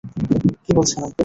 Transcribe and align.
কী 0.63 0.71
বলছেন, 0.77 0.99
আঙ্কেল? 0.99 1.19